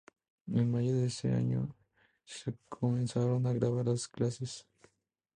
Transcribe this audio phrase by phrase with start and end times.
[0.51, 1.75] En mayo de ese año
[2.25, 4.67] se comenzaron a grabar las clases.